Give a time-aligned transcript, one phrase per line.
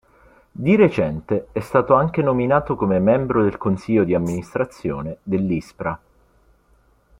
[0.51, 5.99] Di recente è stato anche nominato come membro del consiglio di amministrazione dell'Ispra.